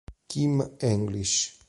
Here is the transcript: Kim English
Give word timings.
Kim 0.27 0.57
English 0.81 1.37